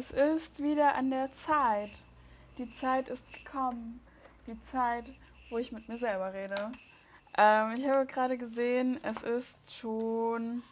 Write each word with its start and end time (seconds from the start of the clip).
Es 0.00 0.12
ist 0.12 0.62
wieder 0.62 0.94
an 0.94 1.10
der 1.10 1.28
Zeit. 1.34 1.90
Die 2.56 2.74
Zeit 2.76 3.10
ist 3.10 3.30
gekommen. 3.34 4.00
Die 4.46 4.58
Zeit, 4.62 5.12
wo 5.50 5.58
ich 5.58 5.72
mit 5.72 5.90
mir 5.90 5.98
selber 5.98 6.32
rede. 6.32 6.72
Ähm, 7.36 7.74
ich 7.76 7.86
habe 7.86 8.06
gerade 8.06 8.38
gesehen, 8.38 8.98
es 9.04 9.22
ist 9.22 9.58
schon 9.70 10.62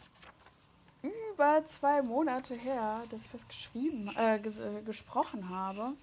über 1.03 1.63
zwei 1.67 2.01
Monate 2.01 2.55
her, 2.55 3.03
dass 3.11 3.23
ich 3.23 3.31
was 3.31 3.47
geschrieben, 3.47 4.09
äh, 4.17 4.39
ges 4.39 4.59
äh, 4.59 4.81
gesprochen 4.81 5.47
habe. 5.47 5.93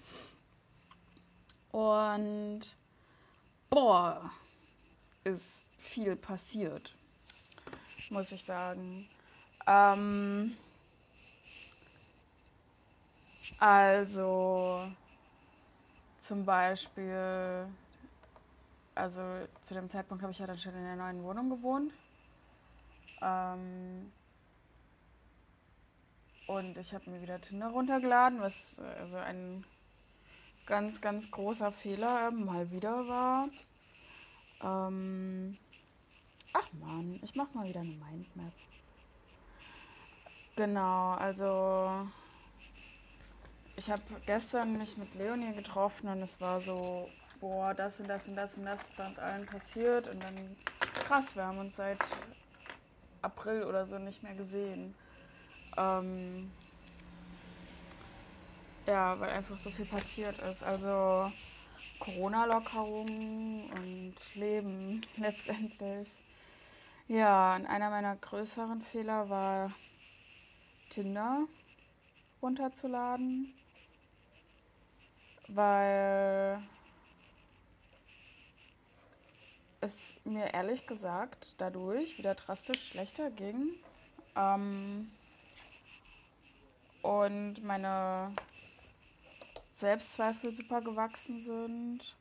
Und 1.73 2.61
boah, 3.69 4.31
ist 5.25 5.63
viel 5.77 6.15
passiert, 6.15 6.95
muss 8.09 8.31
ich 8.31 8.45
sagen. 8.45 9.05
Ähm, 9.67 10.55
also 13.59 14.91
zum 16.21 16.45
Beispiel, 16.45 17.67
also 18.95 19.21
zu 19.63 19.73
dem 19.73 19.89
Zeitpunkt 19.89 20.21
habe 20.21 20.31
ich 20.31 20.39
ja 20.39 20.47
dann 20.47 20.57
schon 20.57 20.75
in 20.75 20.83
der 20.83 20.95
neuen 20.95 21.23
Wohnung 21.23 21.49
gewohnt. 21.49 21.93
Ähm, 23.21 24.11
und 26.47 26.77
ich 26.77 26.93
habe 26.93 27.09
mir 27.09 27.21
wieder 27.21 27.41
Tinder 27.41 27.69
runtergeladen, 27.69 28.41
was 28.41 28.77
also 28.99 29.17
ein 29.17 29.63
ganz, 30.65 31.01
ganz 31.01 31.31
großer 31.31 31.71
Fehler 31.71 32.31
mal 32.31 32.69
wieder 32.71 33.07
war. 33.07 33.49
Ähm, 34.61 35.57
ach 36.53 36.67
man, 36.73 37.19
ich 37.23 37.35
mache 37.35 37.49
mal 37.53 37.67
wieder 37.67 37.81
eine 37.81 37.89
Mindmap. 37.91 38.53
Genau, 40.55 41.11
also 41.13 42.07
ich 43.77 43.91
habe 43.91 44.01
gestern 44.25 44.77
mich 44.77 44.97
mit 44.97 45.13
Leonie 45.13 45.53
getroffen 45.53 46.09
und 46.09 46.21
es 46.21 46.41
war 46.41 46.59
so, 46.59 47.09
boah, 47.39 47.73
das 47.75 47.99
und 47.99 48.07
das 48.07 48.27
und 48.27 48.35
das 48.35 48.57
und 48.57 48.65
das 48.65 48.81
ist 48.81 48.97
bei 48.97 49.07
uns 49.07 49.19
allen 49.19 49.45
passiert 49.45 50.07
und 50.07 50.21
dann 50.21 50.57
krass, 51.05 51.35
wir 51.35 51.45
haben 51.45 51.59
uns 51.59 51.75
seit 51.75 51.99
April 53.21 53.63
oder 53.63 53.85
so 53.85 53.99
nicht 53.99 54.23
mehr 54.23 54.33
gesehen. 54.33 54.95
Ähm, 55.77 56.51
ja, 58.87 59.19
weil 59.19 59.29
einfach 59.29 59.57
so 59.57 59.69
viel 59.69 59.85
passiert 59.85 60.39
ist. 60.39 60.63
Also 60.63 61.31
Corona-Lockerungen 61.99 63.69
und 63.71 64.15
Leben 64.33 65.01
letztendlich. 65.17 66.09
Ja, 67.07 67.55
und 67.55 67.67
einer 67.67 67.91
meiner 67.91 68.15
größeren 68.15 68.81
Fehler 68.81 69.29
war 69.29 69.71
Tinder 70.89 71.47
runterzuladen, 72.41 73.53
weil 75.47 76.61
es 79.81 79.95
mir 80.23 80.53
ehrlich 80.53 80.87
gesagt 80.87 81.55
dadurch 81.57 82.17
wieder 82.17 82.35
drastisch 82.35 82.89
schlechter 82.89 83.31
ging. 83.31 83.69
Ähm, 84.35 85.11
und 87.01 87.63
meine 87.63 88.35
Selbstzweifel 89.71 90.53
super 90.53 90.81
gewachsen 90.81 91.41
sind. 91.41 92.15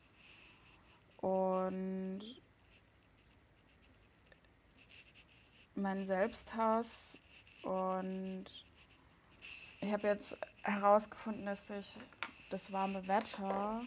Und 1.18 2.22
mein 5.74 6.06
Selbsthass. 6.06 6.88
Und 7.62 8.44
ich 9.80 9.92
habe 9.92 10.06
jetzt 10.08 10.36
herausgefunden, 10.62 11.46
dass 11.46 11.66
durch 11.66 11.98
das 12.50 12.72
warme 12.72 13.06
Wetter, 13.08 13.82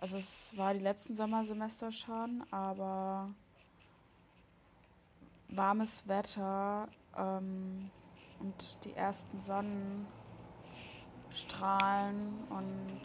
also 0.00 0.16
es 0.16 0.56
war 0.56 0.72
die 0.72 0.80
letzten 0.80 1.14
Sommersemester 1.14 1.92
schon, 1.92 2.42
aber 2.50 3.28
warmes 5.48 6.06
Wetter 6.08 6.88
ähm, 7.16 7.90
und 8.38 8.84
die 8.84 8.94
ersten 8.94 9.40
Sonnen 9.40 10.06
Strahlen 11.32 12.44
und 12.48 13.00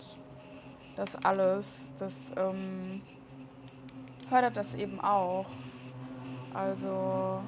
das 0.95 1.15
alles, 1.17 1.91
das 1.99 2.31
ähm, 2.37 3.01
fördert 4.29 4.57
das 4.57 4.73
eben 4.73 4.99
auch. 5.01 5.45
Also 6.53 7.41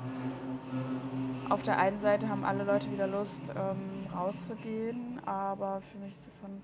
auf 1.49 1.63
der 1.63 1.77
einen 1.79 2.01
Seite 2.01 2.27
haben 2.27 2.43
alle 2.43 2.65
Leute 2.65 2.91
wieder 2.91 3.07
Lust, 3.07 3.41
ähm, 3.55 4.05
rauszugehen, 4.13 5.21
aber 5.25 5.81
für 5.91 5.97
mich 5.99 6.13
ist 6.13 6.27
das 6.27 6.39
so 6.39 6.45
ein 6.45 6.61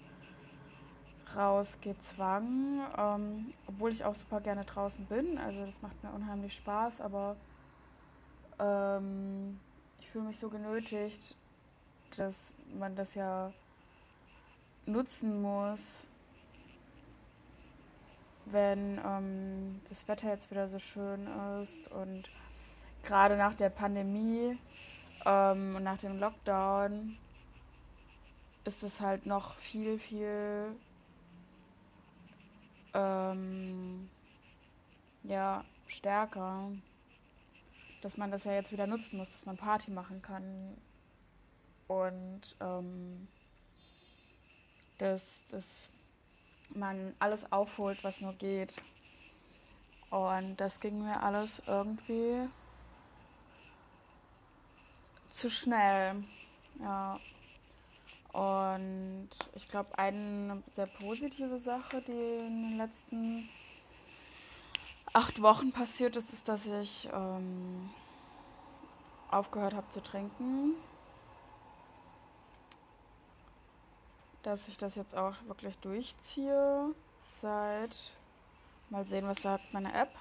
Rausgezwang, 1.35 2.81
ähm, 2.97 3.53
obwohl 3.67 3.91
ich 3.91 4.03
auch 4.05 4.15
super 4.15 4.41
gerne 4.41 4.65
draußen 4.65 5.05
bin. 5.05 5.37
Also 5.37 5.65
das 5.65 5.81
macht 5.81 6.01
mir 6.03 6.11
unheimlich 6.11 6.55
Spaß, 6.55 7.01
aber 7.01 7.35
ähm, 8.59 9.59
ich 9.99 10.09
fühle 10.09 10.25
mich 10.25 10.39
so 10.39 10.49
genötigt, 10.49 11.35
dass 12.17 12.53
man 12.77 12.95
das 12.95 13.15
ja 13.15 13.51
nutzen 14.85 15.41
muss, 15.41 16.05
wenn 18.45 18.99
ähm, 19.05 19.81
das 19.89 20.07
Wetter 20.07 20.29
jetzt 20.29 20.51
wieder 20.51 20.67
so 20.67 20.79
schön 20.79 21.27
ist 21.61 21.89
und 21.91 22.29
gerade 23.03 23.37
nach 23.37 23.53
der 23.53 23.69
Pandemie 23.69 24.57
ähm, 25.25 25.75
und 25.75 25.83
nach 25.83 25.97
dem 25.97 26.19
Lockdown 26.19 27.17
ist 28.65 28.83
es 28.83 29.01
halt 29.01 29.25
noch 29.25 29.55
viel, 29.55 29.99
viel 29.99 30.75
ähm, 32.93 34.09
ja, 35.23 35.63
stärker, 35.87 36.69
dass 38.01 38.17
man 38.17 38.31
das 38.31 38.43
ja 38.43 38.53
jetzt 38.53 38.71
wieder 38.71 38.87
nutzen 38.87 39.17
muss, 39.17 39.31
dass 39.31 39.45
man 39.45 39.57
Party 39.57 39.91
machen 39.91 40.21
kann 40.21 40.77
und 41.87 42.55
ähm, 42.59 43.27
dass, 44.97 45.23
dass 45.49 45.65
man 46.73 47.13
alles 47.19 47.51
aufholt, 47.51 48.03
was 48.03 48.21
nur 48.21 48.33
geht. 48.33 48.81
Und 50.09 50.57
das 50.57 50.79
ging 50.79 51.03
mir 51.03 51.23
alles 51.23 51.61
irgendwie 51.65 52.47
zu 55.29 55.49
schnell. 55.49 56.23
Ja. 56.79 57.19
Und 58.33 59.29
ich 59.53 59.69
glaube, 59.69 59.97
eine 59.97 60.61
sehr 60.71 60.87
positive 60.87 61.59
Sache, 61.59 62.01
die 62.01 62.11
in 62.11 62.69
den 62.69 62.77
letzten 62.77 63.47
acht 65.13 65.41
Wochen 65.41 65.71
passiert 65.71 66.15
ist, 66.15 66.33
ist, 66.33 66.47
dass 66.49 66.65
ich 66.65 67.07
ähm, 67.13 67.89
aufgehört 69.29 69.75
habe 69.75 69.87
zu 69.89 70.01
trinken. 70.01 70.73
dass 74.43 74.67
ich 74.67 74.77
das 74.77 74.95
jetzt 74.95 75.15
auch 75.15 75.35
wirklich 75.45 75.77
durchziehe. 75.79 76.93
Seit, 77.41 78.13
mal 78.89 79.07
sehen, 79.07 79.25
was 79.25 79.41
sagt 79.41 79.73
meine 79.73 79.93
App. 79.93 80.11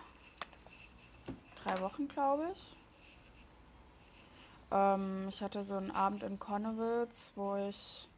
Drei 1.62 1.80
Wochen, 1.80 2.08
glaube 2.08 2.48
ich. 2.52 2.81
Ähm, 4.72 5.26
ich 5.28 5.42
hatte 5.42 5.62
so 5.62 5.76
einen 5.76 5.90
Abend 5.90 6.22
in 6.22 6.38
Konnewitz, 6.38 7.32
wo 7.36 7.56
ich 7.56 8.08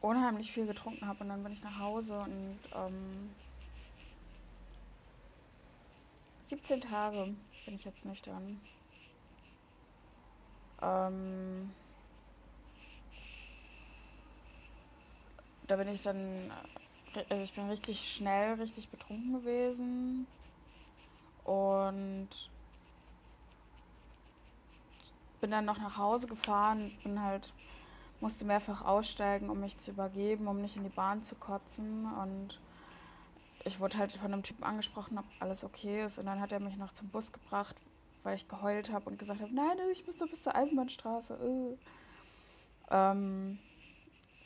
unheimlich 0.00 0.52
viel 0.52 0.66
getrunken 0.66 1.06
habe 1.06 1.20
und 1.20 1.28
dann 1.28 1.42
bin 1.42 1.52
ich 1.52 1.62
nach 1.62 1.78
Hause 1.78 2.18
und 2.20 2.58
ähm, 2.74 3.30
17 6.46 6.80
Tage 6.80 7.34
bin 7.64 7.74
ich 7.74 7.84
jetzt 7.84 8.04
nüchtern. 8.04 8.60
Ähm, 10.82 11.70
da 15.66 15.76
bin 15.76 15.88
ich 15.88 16.02
dann, 16.02 16.52
also 17.28 17.44
ich 17.44 17.52
bin 17.52 17.68
richtig 17.68 18.12
schnell, 18.14 18.54
richtig 18.54 18.88
betrunken 18.90 19.34
gewesen 19.34 20.26
und 21.44 22.28
bin 25.40 25.50
dann 25.50 25.64
noch 25.64 25.78
nach 25.78 25.96
Hause 25.96 26.26
gefahren, 26.26 26.90
bin 27.02 27.22
halt, 27.22 27.52
musste 28.20 28.44
mehrfach 28.44 28.84
aussteigen, 28.84 29.50
um 29.50 29.60
mich 29.60 29.78
zu 29.78 29.92
übergeben, 29.92 30.48
um 30.48 30.60
nicht 30.60 30.76
in 30.76 30.84
die 30.84 30.88
Bahn 30.88 31.22
zu 31.22 31.34
kotzen 31.34 32.06
und 32.20 32.60
ich 33.64 33.80
wurde 33.80 33.98
halt 33.98 34.12
von 34.12 34.32
einem 34.32 34.42
Typen 34.42 34.64
angesprochen, 34.64 35.18
ob 35.18 35.24
alles 35.40 35.64
okay 35.64 36.04
ist 36.04 36.18
und 36.18 36.26
dann 36.26 36.40
hat 36.40 36.52
er 36.52 36.60
mich 36.60 36.76
noch 36.76 36.92
zum 36.92 37.08
Bus 37.08 37.32
gebracht, 37.32 37.76
weil 38.22 38.36
ich 38.36 38.48
geheult 38.48 38.92
habe 38.92 39.10
und 39.10 39.18
gesagt 39.18 39.40
habe, 39.40 39.54
nein, 39.54 39.76
ich 39.92 40.06
muss 40.06 40.16
doch 40.16 40.28
bis 40.28 40.42
zur 40.42 40.54
Eisenbahnstraße. 40.54 41.34
Äh. 41.34 41.76
Ähm, 42.90 43.58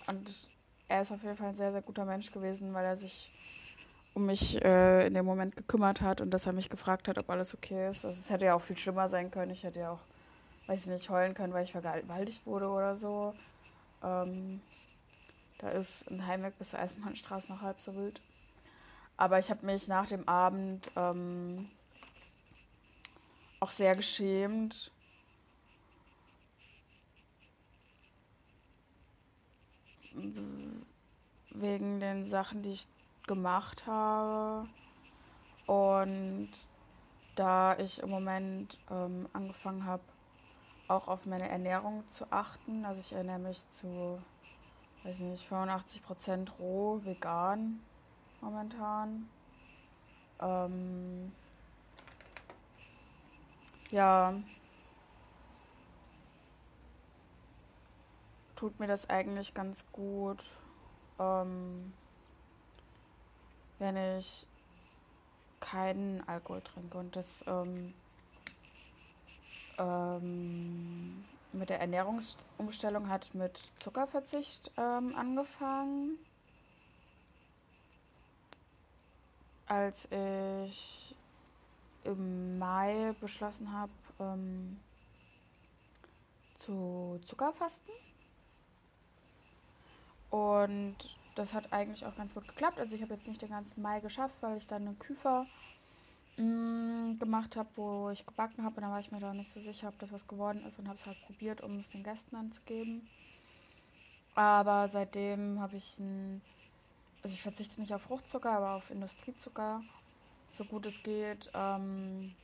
und 0.06 0.48
er 0.88 1.02
ist 1.02 1.12
auf 1.12 1.22
jeden 1.22 1.36
Fall 1.36 1.48
ein 1.48 1.56
sehr, 1.56 1.72
sehr 1.72 1.82
guter 1.82 2.04
Mensch 2.04 2.32
gewesen, 2.32 2.74
weil 2.74 2.84
er 2.84 2.96
sich 2.96 3.30
um 4.14 4.26
mich 4.26 4.62
äh, 4.62 5.06
in 5.06 5.14
dem 5.14 5.24
Moment 5.24 5.56
gekümmert 5.56 6.00
hat 6.00 6.20
und 6.20 6.30
dass 6.30 6.46
er 6.46 6.52
mich 6.52 6.68
gefragt 6.68 7.08
hat, 7.08 7.18
ob 7.18 7.30
alles 7.30 7.54
okay 7.54 7.88
ist. 7.88 8.04
Also 8.04 8.18
es 8.20 8.28
hätte 8.28 8.46
ja 8.46 8.54
auch 8.54 8.62
viel 8.62 8.76
schlimmer 8.76 9.08
sein 9.08 9.30
können. 9.30 9.52
Ich 9.52 9.62
hätte 9.62 9.80
ja 9.80 9.92
auch, 9.92 10.00
weiß 10.66 10.80
ich 10.82 10.86
nicht, 10.86 11.10
heulen 11.10 11.34
können, 11.34 11.52
weil 11.52 11.64
ich 11.64 11.72
vergewaltigt 11.72 12.46
wurde 12.46 12.68
oder 12.68 12.96
so. 12.96 13.34
Ähm, 14.02 14.60
da 15.58 15.70
ist 15.70 16.08
ein 16.10 16.26
Heimweg 16.26 16.58
bis 16.58 16.70
zur 16.70 16.80
Eisenbahnstraße 16.80 17.52
noch 17.52 17.62
halb 17.62 17.80
so 17.80 17.94
wild. 17.94 18.20
Aber 19.16 19.38
ich 19.38 19.50
habe 19.50 19.64
mich 19.66 19.88
nach 19.88 20.06
dem 20.06 20.28
Abend 20.28 20.90
ähm, 20.96 21.70
auch 23.60 23.70
sehr 23.70 23.94
geschämt. 23.94 24.90
Wegen 31.50 32.00
den 32.00 32.24
Sachen, 32.24 32.62
die 32.62 32.72
ich 32.72 32.88
gemacht 33.26 33.86
habe. 33.86 34.68
Und 35.66 36.50
da 37.36 37.78
ich 37.78 38.00
im 38.02 38.10
Moment 38.10 38.78
ähm, 38.90 39.28
angefangen 39.32 39.84
habe, 39.84 40.02
auch 40.88 41.08
auf 41.08 41.26
meine 41.26 41.48
Ernährung 41.48 42.06
zu 42.08 42.30
achten. 42.30 42.84
Also 42.84 43.00
ich 43.00 43.12
ernähre 43.12 43.38
mich 43.38 43.68
zu, 43.70 44.20
weiß 45.04 45.20
nicht, 45.20 45.50
85% 45.50 46.50
roh, 46.58 47.00
vegan 47.04 47.80
momentan. 48.40 49.28
Ähm, 50.40 51.32
ja, 53.90 54.34
tut 58.56 58.78
mir 58.78 58.86
das 58.86 59.08
eigentlich 59.10 59.54
ganz 59.54 59.84
gut, 59.92 60.48
ähm, 61.18 61.92
wenn 63.78 63.96
ich 63.96 64.46
keinen 65.60 66.26
Alkohol 66.28 66.60
trinke. 66.60 66.98
Und 66.98 67.16
das 67.16 67.44
ähm, 67.46 67.94
ähm, 69.78 71.24
mit 71.52 71.70
der 71.70 71.80
Ernährungsumstellung 71.80 73.08
hat 73.08 73.34
mit 73.34 73.60
Zuckerverzicht 73.78 74.72
ähm, 74.76 75.14
angefangen. 75.16 76.18
Als 79.66 80.08
ich 80.10 81.14
im 82.04 82.58
Mai 82.58 83.14
beschlossen 83.20 83.72
habe, 83.72 83.92
ähm, 84.18 84.78
zu 86.56 87.20
Zuckerfasten. 87.24 87.92
Und 90.30 90.96
das 91.34 91.52
hat 91.54 91.72
eigentlich 91.72 92.06
auch 92.06 92.16
ganz 92.16 92.34
gut 92.34 92.46
geklappt. 92.48 92.78
Also 92.78 92.96
ich 92.96 93.02
habe 93.02 93.14
jetzt 93.14 93.26
nicht 93.28 93.42
den 93.42 93.50
ganzen 93.50 93.82
Mai 93.82 94.00
geschafft, 94.00 94.34
weil 94.40 94.56
ich 94.56 94.66
dann 94.66 94.86
eine 94.86 94.94
Küfer 94.96 95.46
mh, 96.36 96.44
mm, 96.44 97.18
gemacht 97.18 97.56
habe, 97.56 97.68
wo 97.76 98.10
ich 98.10 98.26
gebacken 98.26 98.64
habe. 98.64 98.76
Und 98.76 98.82
da 98.82 98.90
war 98.90 99.00
ich 99.00 99.12
mir 99.12 99.20
da 99.20 99.34
nicht 99.34 99.50
so 99.52 99.60
sicher, 99.60 99.88
ob 99.88 99.98
das 99.98 100.12
was 100.12 100.26
geworden 100.26 100.64
ist 100.66 100.78
und 100.78 100.88
habe 100.88 100.98
es 100.98 101.06
halt 101.06 101.20
probiert, 101.26 101.60
um 101.60 101.78
es 101.78 101.90
den 101.90 102.02
Gästen 102.02 102.36
anzugeben. 102.36 103.08
Aber 104.34 104.88
seitdem 104.88 105.60
habe 105.60 105.76
ich 105.76 105.98
ein, 105.98 106.40
also 107.22 107.34
ich 107.34 107.42
verzichte 107.42 107.80
nicht 107.80 107.92
auf 107.92 108.02
Fruchtzucker, 108.02 108.50
aber 108.50 108.72
auf 108.72 108.90
Industriezucker, 108.90 109.82
so 110.48 110.64
gut 110.64 110.86
es 110.86 111.02
geht. 111.02 111.50
Ähm, 111.54 112.34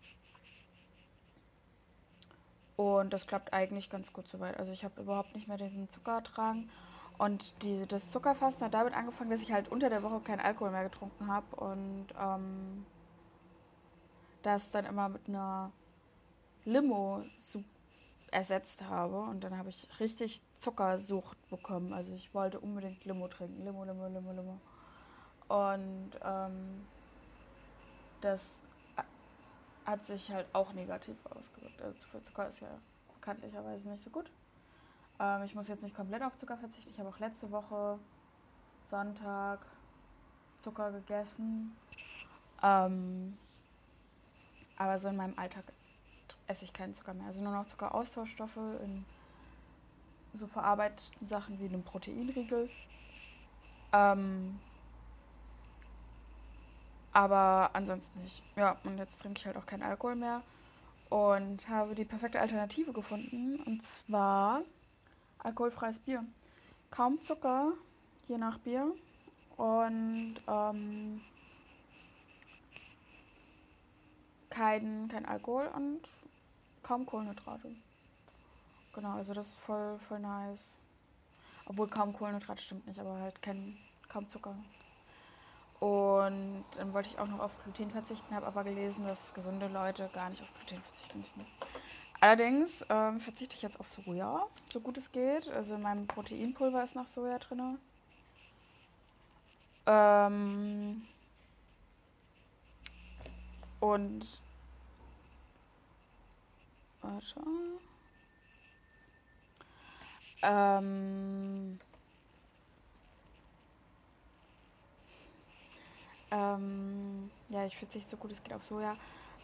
und 2.77 3.13
das 3.13 3.27
klappt 3.27 3.53
eigentlich 3.53 3.91
ganz 3.91 4.13
gut 4.13 4.29
soweit. 4.29 4.57
Also 4.59 4.73
ich 4.73 4.85
habe 4.85 5.01
überhaupt 5.01 5.35
nicht 5.35 5.49
mehr 5.49 5.57
diesen 5.57 5.89
Zuckerdrang. 5.91 6.69
Und 7.19 7.65
die, 7.65 7.85
das 7.89 8.11
Zuckerfasten 8.11 8.65
hat 8.65 8.75
damit 8.75 8.95
angefangen, 8.95 9.31
dass 9.31 9.43
ich 9.43 9.51
halt 9.51 9.69
unter 9.69 9.91
der 9.91 10.05
Woche 10.05 10.21
keinen 10.21 10.41
Alkohol 10.41 10.71
mehr 10.71 10.85
getrunken 10.85 11.27
habe 11.27 11.57
und 11.57 12.07
ähm, 12.17 12.87
das 14.43 14.71
dann 14.71 14.85
immer 14.87 15.09
mit 15.09 15.29
einer 15.29 15.73
Limo 16.65 17.25
ersetzt 18.31 18.83
habe. 18.85 19.21
Und 19.21 19.43
dann 19.43 19.57
habe 19.57 19.69
ich 19.69 19.89
richtig 20.01 20.41
Zuckersucht 20.59 21.37
bekommen. 21.49 21.93
Also 21.93 22.13
ich 22.15 22.33
wollte 22.35 22.61
unbedingt 22.61 23.05
Limo 23.05 23.29
trinken. 23.29 23.65
Limo, 23.65 23.85
Limo, 23.85 24.07
Limo, 24.07 24.33
Limo. 24.33 24.61
Und 25.49 26.11
ähm, 26.23 26.87
das 28.21 28.43
hat 29.85 30.05
sich 30.05 30.31
halt 30.31 30.47
auch 30.53 30.73
negativ 30.75 31.17
ausgewirkt. 31.27 31.81
Also 31.81 31.99
zu 31.99 32.09
viel 32.09 32.23
Zucker 32.23 32.49
ist 32.49 32.61
ja 32.61 32.69
bekanntlicherweise 33.15 33.89
nicht 33.89 34.05
so 34.05 34.11
gut. 34.11 34.31
Ähm, 35.19 35.45
ich 35.45 35.55
muss 35.55 35.69
jetzt 35.69 35.83
nicht 35.83 35.97
komplett 35.97 36.23
auf 36.23 36.37
Zucker 36.37 36.59
verzichten. 36.59 36.91
Ich 36.91 36.99
habe 36.99 37.09
auch 37.09 37.19
letzte 37.19 37.51
Woche 37.51 37.99
Sonntag 38.91 39.61
Zucker 40.61 40.93
gegessen. 40.93 41.77
Ähm, 42.63 43.35
aber 44.79 44.99
so 44.99 45.09
in 45.09 45.17
meinem 45.17 45.39
Alltag 45.39 45.65
esse 46.47 46.65
ich 46.65 46.73
keinen 46.73 46.95
Zucker 46.95 47.13
mehr. 47.13 47.27
Also 47.27 47.43
nur 47.43 47.53
noch 47.53 47.67
Zuckeraustauschstoffe 47.67 48.57
in 48.57 49.05
so 50.35 50.47
verarbeiteten 50.47 51.29
Sachen 51.29 51.59
wie 51.59 51.67
einem 51.67 51.83
Proteinriegel. 51.83 52.71
Ähm, 53.93 54.59
aber 57.13 57.71
ansonsten 57.73 58.23
nicht. 58.23 58.43
Ja, 58.57 58.77
und 58.85 58.99
jetzt 58.99 59.21
trinke 59.21 59.41
ich 59.41 59.47
halt 59.47 59.57
auch 59.57 59.67
keinen 59.67 59.83
Alkohol 59.83 60.15
mehr. 60.15 60.43
Und 61.11 61.69
habe 61.69 61.95
die 61.95 62.05
perfekte 62.05 62.39
Alternative 62.39 62.93
gefunden. 62.93 63.61
Und 63.65 63.83
zwar 63.83 64.63
alkoholfreies 65.39 65.99
Bier. 65.99 66.25
Kaum 66.91 67.21
Zucker, 67.21 67.73
je 68.29 68.39
nach 68.39 68.59
Bier. 68.59 68.93
Und 69.57 70.37
ähm, 70.47 71.21
kein, 74.59 75.09
kein 75.09 75.25
Alkohol 75.25 75.71
und 75.75 76.01
kaum 76.83 77.07
Kohlenhydrate. 77.07 77.71
Genau, 78.93 79.13
also 79.13 79.33
das 79.33 79.49
ist 79.49 79.59
voll, 79.61 79.99
voll 80.09 80.19
nice. 80.19 80.77
Obwohl 81.67 81.89
kaum 81.89 82.13
Kohlenhydrate 82.13 82.63
stimmt 82.63 82.87
nicht, 82.87 82.99
aber 82.99 83.21
halt 83.21 83.41
kein, 83.41 83.77
kaum 84.09 84.29
Zucker. 84.29 84.57
Und 85.79 86.65
dann 86.77 86.93
wollte 86.93 87.09
ich 87.09 87.19
auch 87.21 87.29
noch 87.29 87.39
auf 87.39 87.53
Gluten 87.63 87.93
verzichten, 87.93 88.35
habe 88.35 88.47
aber 88.47 88.65
gelesen, 88.65 89.05
dass 89.05 89.33
gesunde 89.33 89.69
Leute 89.69 90.11
gar 90.13 90.29
nicht 90.29 90.43
auf 90.43 90.53
Gluten 90.55 90.83
verzichten 90.83 91.21
müssen. 91.21 91.47
Allerdings 92.21 92.85
ähm, 92.89 93.21
verzichte 93.21 93.55
ich 93.55 93.63
jetzt 93.63 93.79
auf 93.79 93.89
Soja, 93.89 94.45
so 94.73 94.81
gut 94.81 94.99
es 94.99 95.13
geht. 95.13 95.49
Also 95.53 95.77
in 95.77 95.83
meinem 95.83 96.09
Proteinpulver 96.09 96.83
ist 96.83 96.97
noch 96.97 97.07
Soja 97.07 97.39
drin. 97.39 97.79
Ähm, 99.87 101.07
und 103.79 104.27
warte. 107.09 107.41
Ähm, 110.43 111.79
ähm, 116.31 117.31
ja, 117.49 117.65
ich 117.67 117.77
verzichte 117.77 118.11
so 118.11 118.17
gut 118.17 118.33
es 118.33 118.43
geht 118.43 118.53
auf 118.55 118.65
Soja. 118.65 118.97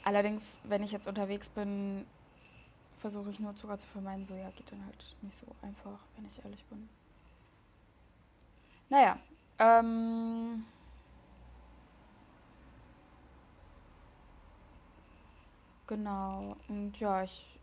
Allerdings, 0.04 0.58
wenn 0.64 0.82
ich 0.82 0.92
jetzt 0.92 1.08
unterwegs 1.08 1.48
bin, 1.48 2.06
versuche 2.98 3.30
ich 3.30 3.40
nur 3.40 3.56
Zucker 3.56 3.78
zu 3.78 3.88
vermeiden. 3.88 4.26
Soja 4.26 4.50
geht 4.50 4.70
dann 4.72 4.84
halt 4.84 5.16
nicht 5.22 5.36
so 5.38 5.46
einfach, 5.62 5.98
wenn 6.16 6.26
ich 6.26 6.44
ehrlich 6.44 6.64
bin. 6.66 6.88
Naja, 8.88 9.18
ähm, 9.58 10.64
genau. 15.86 16.56
Und 16.68 16.98
ja, 17.00 17.22
ich 17.22 17.58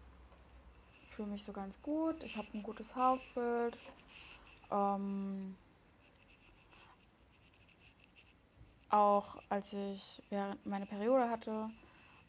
fühle 1.12 1.28
mich 1.28 1.44
so 1.44 1.54
ganz 1.54 1.82
gut. 1.82 2.24
Ich 2.24 2.38
habe 2.38 2.48
ein 2.54 2.64
gutes 2.64 2.96
Hautbild. 2.96 3.78
Ähm, 4.72 5.56
auch 8.90 9.38
als 9.50 9.74
ich 9.74 10.22
während 10.30 10.66
meine 10.66 10.86
Periode 10.86 11.30
hatte, 11.30 11.70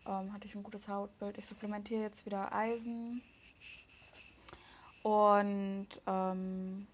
ähm, 0.06 0.32
hatte 0.32 0.46
ich 0.46 0.54
ein 0.54 0.62
gutes 0.62 0.88
Hautbild. 0.88 1.38
Ich 1.38 1.46
supplementiere 1.46 2.02
jetzt 2.02 2.26
wieder 2.26 2.52
Eisen. 2.52 3.22
Und 5.02 5.88
ähm, 6.06 6.86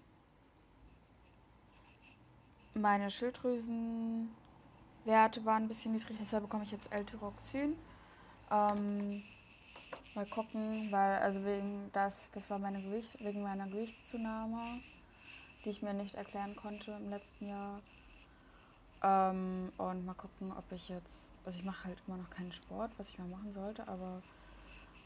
meine 2.73 3.11
Schilddrüsenwerte 3.11 4.29
waren 5.45 5.63
ein 5.63 5.67
bisschen 5.67 5.91
niedrig, 5.91 6.17
deshalb 6.19 6.43
bekomme 6.43 6.63
ich 6.63 6.71
jetzt 6.71 6.91
L-Tyroxin. 6.91 7.75
Ähm, 8.49 9.23
mal 10.15 10.25
gucken, 10.25 10.91
weil, 10.91 11.19
also 11.19 11.43
wegen 11.45 11.89
das, 11.93 12.29
das 12.33 12.49
war 12.49 12.59
meine 12.59 12.81
Gewicht, 12.81 13.23
wegen 13.23 13.41
meiner 13.41 13.67
Gewichtszunahme, 13.67 14.79
die 15.65 15.69
ich 15.69 15.81
mir 15.81 15.93
nicht 15.93 16.15
erklären 16.15 16.55
konnte 16.55 16.91
im 16.91 17.09
letzten 17.09 17.47
Jahr. 17.47 17.81
Ähm, 19.01 19.71
und 19.77 20.05
mal 20.05 20.13
gucken, 20.13 20.51
ob 20.51 20.71
ich 20.71 20.89
jetzt 20.89 21.29
also 21.49 21.57
ich 21.57 21.65
mache 21.65 21.85
halt 21.85 21.97
immer 22.07 22.17
noch 22.17 22.29
keinen 22.29 22.51
Sport, 22.51 22.91
was 22.97 23.09
ich 23.09 23.17
mal 23.17 23.27
machen 23.27 23.53
sollte, 23.53 23.87
aber 23.87 24.21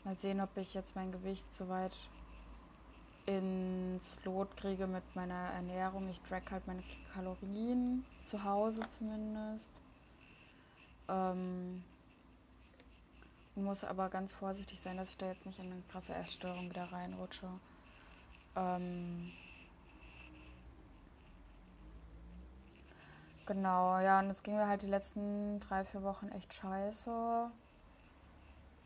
mal 0.03 0.15
sehen, 0.15 0.41
ob 0.41 0.49
ich 0.57 0.73
jetzt 0.73 0.93
mein 0.95 1.11
Gewicht 1.11 1.45
so 1.55 1.69
weit 1.69 1.95
ins 3.25 4.25
Lot 4.25 4.57
kriege 4.57 4.87
mit 4.87 5.03
meiner 5.15 5.51
Ernährung. 5.53 6.09
Ich 6.09 6.19
track 6.19 6.51
halt 6.51 6.67
meine 6.67 6.83
Kalorien, 7.13 8.03
zu 8.25 8.43
Hause 8.43 8.81
zumindest. 8.89 9.69
Ähm, 11.07 11.81
muss 13.55 13.83
aber 13.83 14.09
ganz 14.09 14.33
vorsichtig 14.33 14.79
sein, 14.81 14.97
dass 14.97 15.09
ich 15.09 15.17
da 15.17 15.27
jetzt 15.27 15.45
nicht 15.45 15.59
in 15.59 15.71
eine 15.71 15.81
krasse 15.91 16.13
Essstörung 16.13 16.69
wieder 16.69 16.91
reinrutsche. 16.91 17.47
Ähm 18.55 19.31
genau, 23.45 23.99
ja, 23.99 24.19
und 24.19 24.29
es 24.29 24.43
ging 24.43 24.55
mir 24.55 24.67
halt 24.67 24.81
die 24.81 24.87
letzten 24.87 25.59
drei, 25.59 25.85
vier 25.85 26.03
Wochen 26.03 26.29
echt 26.29 26.53
scheiße. 26.53 27.51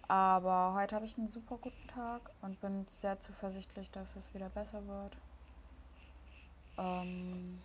Aber 0.10 0.74
heute 0.74 0.96
habe 0.96 1.06
ich 1.06 1.18
einen 1.18 1.28
super 1.28 1.58
guten 1.58 1.88
Tag 1.88 2.32
und 2.42 2.60
bin 2.62 2.88
sehr 3.02 3.20
zuversichtlich, 3.20 3.92
dass 3.92 4.16
es 4.16 4.34
wieder 4.34 4.50
besser 4.50 4.86
wird. 4.88 5.18
Ähm 6.78 7.60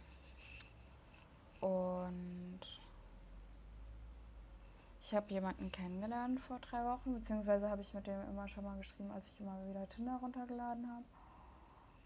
und 1.60 2.81
ich 5.12 5.16
habe 5.16 5.30
jemanden 5.30 5.70
kennengelernt 5.70 6.40
vor 6.40 6.58
drei 6.60 6.82
Wochen, 6.86 7.12
beziehungsweise 7.12 7.68
habe 7.68 7.82
ich 7.82 7.92
mit 7.92 8.06
dem 8.06 8.18
immer 8.30 8.48
schon 8.48 8.64
mal 8.64 8.78
geschrieben, 8.78 9.10
als 9.10 9.28
ich 9.28 9.40
immer 9.40 9.58
wieder 9.68 9.86
Tinder 9.90 10.18
runtergeladen 10.22 10.90
habe. 10.90 11.04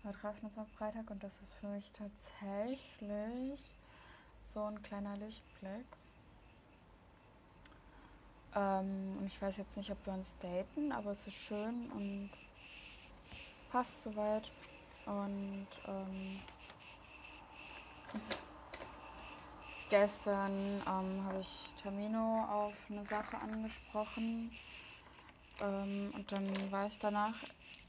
Wir 0.02 0.12
treffen 0.12 0.46
uns 0.46 0.58
am 0.58 0.66
Freitag 0.66 1.08
und 1.08 1.22
das 1.22 1.40
ist 1.40 1.54
für 1.54 1.68
mich 1.68 1.88
tatsächlich 1.92 3.60
so 4.52 4.64
ein 4.64 4.82
kleiner 4.82 5.16
Lichtblick. 5.18 5.86
Ähm, 8.56 9.18
und 9.20 9.26
ich 9.26 9.40
weiß 9.40 9.56
jetzt 9.58 9.76
nicht, 9.76 9.92
ob 9.92 10.04
wir 10.04 10.12
uns 10.12 10.34
daten, 10.42 10.90
aber 10.90 11.12
es 11.12 11.24
ist 11.28 11.36
schön 11.36 11.88
und 11.92 12.30
passt 13.70 14.02
soweit. 14.02 14.50
Und 15.04 15.68
ähm, 15.86 16.40
gestern 19.88 20.82
ähm, 20.86 21.24
habe 21.24 21.40
ich 21.40 21.66
Tamino 21.82 22.44
auf 22.44 22.74
eine 22.90 23.04
Sache 23.06 23.38
angesprochen. 23.38 24.50
Ähm, 25.60 26.12
und 26.14 26.30
dann 26.32 26.72
war 26.72 26.86
ich 26.86 26.98
danach 26.98 27.34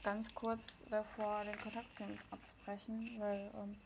ganz 0.02 0.34
kurz 0.34 0.60
davor, 0.90 1.44
den 1.44 1.58
Kontakt 1.60 1.94
zu 1.96 2.04
ihm 2.04 2.18
abzubrechen, 2.30 3.16
weil 3.18 3.50
ähm, 3.54 3.76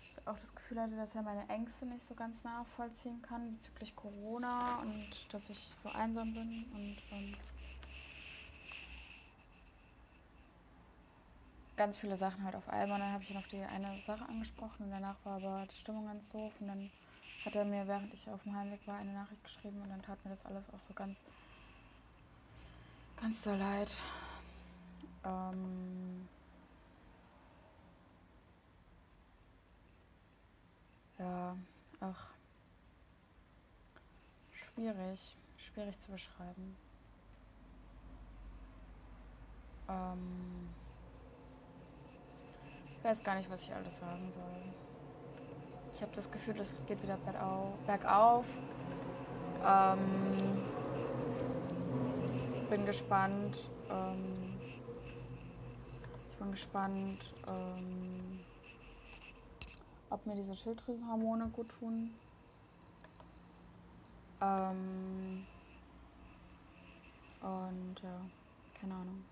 ich 0.00 0.26
auch 0.26 0.38
das 0.38 0.54
Gefühl 0.54 0.80
hatte, 0.80 0.96
dass 0.96 1.14
er 1.14 1.22
meine 1.22 1.48
Ängste 1.48 1.86
nicht 1.86 2.06
so 2.08 2.14
ganz 2.14 2.42
nachvollziehen 2.44 3.20
kann 3.22 3.56
bezüglich 3.56 3.94
Corona 3.96 4.78
und 4.80 5.08
dass 5.30 5.50
ich 5.50 5.68
so 5.82 5.88
einsam 5.90 6.32
bin 6.32 6.64
und 6.74 6.96
ähm, 7.12 7.36
ganz 11.76 11.96
viele 11.98 12.16
Sachen 12.16 12.42
halt 12.44 12.54
auf 12.54 12.68
einmal. 12.68 12.98
Dann 12.98 13.12
habe 13.12 13.22
ich 13.22 13.30
noch 13.30 13.46
die 13.48 13.62
eine 13.62 14.00
Sache 14.06 14.24
angesprochen 14.26 14.84
und 14.84 14.90
danach 14.90 15.16
war 15.24 15.36
aber 15.36 15.66
die 15.70 15.76
Stimmung 15.76 16.06
ganz 16.06 16.26
doof 16.30 16.52
und 16.60 16.68
dann 16.68 16.90
hat 17.44 17.54
er 17.54 17.64
mir, 17.64 17.86
während 17.86 18.12
ich 18.14 18.28
auf 18.28 18.42
dem 18.42 18.54
Heimweg 18.56 18.86
war, 18.86 18.96
eine 18.96 19.12
Nachricht 19.12 19.42
geschrieben 19.44 19.80
und 19.82 19.90
dann 19.90 20.02
tat 20.02 20.22
mir 20.24 20.30
das 20.30 20.44
alles 20.46 20.68
auch 20.70 20.80
so 20.80 20.94
ganz, 20.94 21.18
ganz 23.16 23.42
so 23.42 23.50
leid. 23.54 23.94
Ähm 25.24 26.28
ja, 31.18 31.56
ach, 32.00 32.28
schwierig, 34.50 35.36
schwierig 35.56 35.98
zu 36.00 36.10
beschreiben. 36.12 36.76
Ähm 39.88 40.74
ich 42.98 43.04
weiß 43.04 43.22
gar 43.22 43.36
nicht, 43.36 43.48
was 43.50 43.62
ich 43.62 43.74
alles 43.74 43.96
sagen 43.98 44.30
soll. 44.32 44.85
Ich 45.96 46.02
habe 46.02 46.12
das 46.14 46.30
Gefühl, 46.30 46.60
es 46.60 46.70
geht 46.86 47.02
wieder 47.02 47.18
bergauf. 47.86 48.44
Ähm, 49.64 50.62
bin 52.68 52.84
gespannt. 52.84 53.56
Ähm, 53.88 54.60
ich 56.30 56.36
bin 56.36 56.50
gespannt, 56.50 57.34
ähm, 57.46 58.40
ob 60.10 60.26
mir 60.26 60.34
diese 60.34 60.54
Schilddrüsenhormone 60.54 61.48
gut 61.48 61.70
tun. 61.80 62.14
Ähm, 64.42 65.46
und 67.40 67.96
ja, 68.02 68.20
keine 68.78 68.92
Ahnung. 68.92 69.24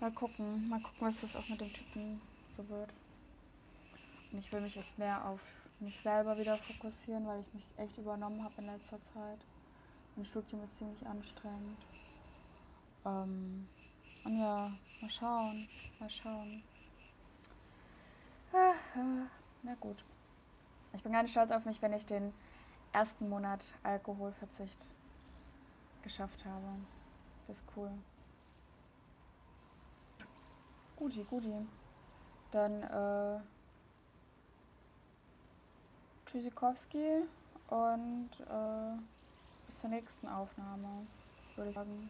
Mal 0.00 0.12
gucken, 0.12 0.68
mal 0.68 0.82
gucken, 0.82 1.06
was 1.06 1.18
das 1.22 1.34
auch 1.34 1.48
mit 1.48 1.62
dem 1.62 1.72
Typen 1.72 2.20
so 2.58 2.68
wird. 2.68 2.92
Und 4.32 4.38
ich 4.38 4.52
will 4.52 4.60
mich 4.60 4.74
jetzt 4.74 4.98
mehr 4.98 5.24
auf 5.26 5.40
mich 5.82 6.00
selber 6.00 6.38
wieder 6.38 6.56
fokussieren, 6.56 7.26
weil 7.26 7.40
ich 7.40 7.52
mich 7.52 7.66
echt 7.76 7.98
übernommen 7.98 8.42
habe 8.42 8.54
in 8.58 8.66
letzter 8.66 9.02
Zeit. 9.12 9.38
Mein 10.16 10.24
Studium 10.24 10.62
ist 10.64 10.78
ziemlich 10.78 11.06
anstrengend. 11.06 11.78
Ähm, 13.04 13.68
und 14.24 14.38
ja, 14.38 14.70
mal 15.00 15.10
schauen, 15.10 15.68
mal 15.98 16.10
schauen. 16.10 16.62
Ah, 18.52 18.74
ah, 18.96 19.26
na 19.62 19.74
gut. 19.80 20.04
Ich 20.92 21.02
bin 21.02 21.12
ganz 21.12 21.30
stolz 21.30 21.50
auf 21.50 21.64
mich, 21.64 21.80
wenn 21.82 21.94
ich 21.94 22.06
den 22.06 22.32
ersten 22.92 23.28
Monat 23.28 23.72
Alkoholverzicht 23.82 24.92
geschafft 26.02 26.44
habe. 26.44 26.66
Das 27.46 27.56
ist 27.56 27.64
cool. 27.76 27.90
Guti, 30.96 31.24
guti. 31.24 31.66
Dann, 32.52 32.82
äh, 32.82 33.40
Tschüssikowski 36.32 37.24
und 37.68 38.30
äh, 38.40 38.96
bis 39.66 39.78
zur 39.78 39.90
nächsten 39.90 40.26
Aufnahme, 40.28 41.06
würde 41.56 41.68
ich 41.68 41.76
sagen. 41.76 42.08